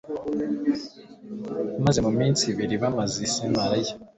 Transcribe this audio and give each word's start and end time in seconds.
maze 1.85 1.99
mu 2.05 2.11
minsi 2.19 2.43
ibiri 2.51 2.75
bamaze 2.83 3.17
i 3.27 3.29
Samariya, 3.35 3.93